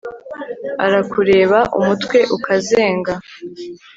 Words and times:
Arakureba 0.85 1.59
umutwe 1.79 2.17
ukazenga 2.35 3.13